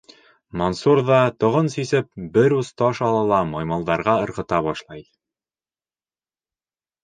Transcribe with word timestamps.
Мансур 0.61 1.01
ҙа, 1.09 1.19
тоғон 1.43 1.69
сисеп, 1.73 2.09
бер 2.39 2.57
ус 2.61 2.73
таш 2.83 3.03
ала 3.09 3.21
ла 3.35 3.43
маймылдарға 3.53 4.19
ырғыта 4.27 4.65
башлай. 4.71 5.07